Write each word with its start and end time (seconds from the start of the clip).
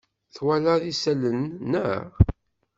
Twalaḍ 0.35 0.81
isalan, 0.91 1.39
naɣ? 1.71 2.07